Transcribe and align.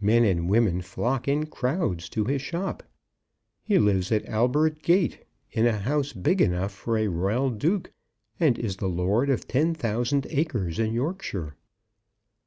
Men 0.00 0.24
and 0.24 0.48
women 0.48 0.80
flock 0.80 1.28
in 1.28 1.44
crowds 1.44 2.08
to 2.08 2.24
his 2.24 2.40
shop. 2.40 2.82
He 3.60 3.78
lives 3.78 4.10
at 4.10 4.24
Albert 4.24 4.80
Gate 4.82 5.26
in 5.52 5.66
a 5.66 5.80
house 5.80 6.14
big 6.14 6.40
enough 6.40 6.72
for 6.72 6.96
a 6.96 7.08
royal 7.08 7.50
duke, 7.50 7.92
and 8.40 8.58
is 8.58 8.78
the 8.78 8.88
lord 8.88 9.28
of 9.28 9.46
ten 9.46 9.74
thousand 9.74 10.26
acres 10.30 10.78
in 10.78 10.94
Yorkshire. 10.94 11.54